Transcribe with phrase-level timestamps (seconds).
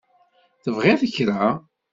[0.63, 1.43] Tebɣiḍ kra?